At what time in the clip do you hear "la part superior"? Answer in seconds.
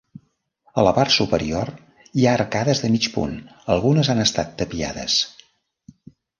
0.87-1.69